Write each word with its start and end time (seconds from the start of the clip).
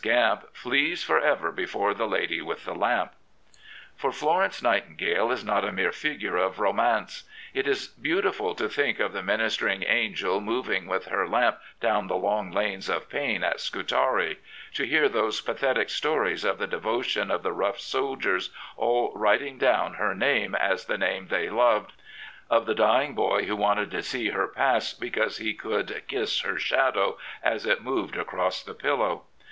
Gamp 0.03 0.45
flees 0.51 1.03
for 1.03 1.19
ever 1.19 1.51
before 1.51 1.93
the 1.93 2.07
lady 2.07 2.41
with 2.41 2.65
the 2.65 2.73
lamp. 2.73 3.11
For 3.95 4.11
Florence 4.11 4.63
Nightingale 4.63 5.29
is 5.31 5.45
not 5.45 5.63
a 5.63 5.71
mere 5.71 5.91
figure 5.91 6.37
of 6.37 6.59
romance. 6.59 7.21
It 7.53 7.67
is 7.67 7.85
beautiful 7.85 8.55
to 8.55 8.67
think 8.67 8.99
of 8.99 9.13
the 9.13 9.21
ministering 9.21 9.83
angel 9.83 10.41
moving 10.41 10.87
with 10.87 11.05
her 11.09 11.27
lamp 11.27 11.59
down 11.79 12.07
the 12.07 12.15
long 12.15 12.49
lanes 12.49 12.89
of 12.89 13.09
pain 13.09 13.43
at 13.43 13.59
Scutari, 13.59 14.39
to 14.73 14.85
hear 14.87 15.07
those 15.07 15.39
pathetic 15.39 15.91
stories 15.91 16.43
of 16.43 16.57
the 16.57 16.65
devotion 16.65 17.29
of 17.29 17.43
the 17.43 17.53
rough 17.53 17.79
soldiers 17.79 18.49
all 18.77 19.11
writing 19.15 19.59
down 19.59 19.93
her 19.93 20.15
name 20.15 20.55
as 20.55 20.85
the 20.85 20.97
name 20.97 21.27
they 21.27 21.47
loved, 21.47 21.93
of 22.49 22.65
the 22.65 22.73
dying 22.73 23.13
boy 23.13 23.43
who 23.45 23.55
wanted 23.55 23.91
to 23.91 24.01
see 24.01 24.29
her 24.29 24.47
pass 24.47 24.95
because 24.95 25.37
he 25.37 25.53
could 25.53 26.01
kiss 26.07 26.39
her 26.41 26.57
shadow 26.57 27.19
as 27.43 27.67
it 27.67 27.83
moved 27.83 28.17
across 28.17 28.63
the 28.63 28.73
pillow. 28.73 29.25